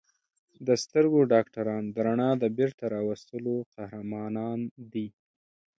د 0.67 0.69
سترګو 0.83 1.19
ډاکټران 1.33 1.83
د 1.89 1.97
رڼا 2.07 2.29
د 2.41 2.43
بېرته 2.57 2.83
راوستلو 2.95 3.55
قهرمانان 3.75 4.59
دي. 4.93 5.07